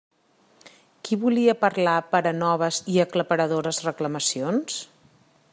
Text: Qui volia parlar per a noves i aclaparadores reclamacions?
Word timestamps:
Qui 1.07 1.17
volia 1.25 1.55
parlar 1.65 1.93
per 2.15 2.23
a 2.31 2.33
noves 2.39 2.81
i 2.95 2.99
aclaparadores 3.07 3.85
reclamacions? 3.91 4.83